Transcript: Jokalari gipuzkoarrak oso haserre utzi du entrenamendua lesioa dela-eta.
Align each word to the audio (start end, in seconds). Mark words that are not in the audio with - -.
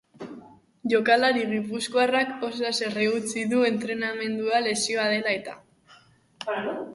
Jokalari 0.93 1.43
gipuzkoarrak 1.51 2.31
oso 2.47 2.65
haserre 2.69 3.05
utzi 3.19 3.45
du 3.53 3.61
entrenamendua 3.71 4.63
lesioa 4.71 5.07
dela-eta. 5.13 5.57